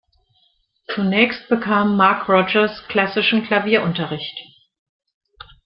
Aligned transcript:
Zunächst 0.95 1.47
bekam 1.47 1.95
Mark 1.95 2.27
Rogers 2.27 2.71
klassischen 2.87 3.45
Klavierunterricht. 3.45 4.35